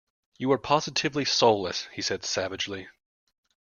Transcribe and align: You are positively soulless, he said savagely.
You 0.39 0.51
are 0.51 0.57
positively 0.57 1.25
soulless, 1.25 1.87
he 1.93 2.01
said 2.01 2.25
savagely. 2.25 2.87